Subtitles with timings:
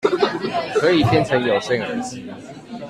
[0.77, 2.25] 可以變成有線耳機